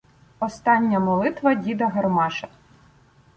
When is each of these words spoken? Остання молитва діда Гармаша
Остання 0.39 0.99
молитва 0.99 1.53
діда 1.55 1.87
Гармаша 1.87 2.47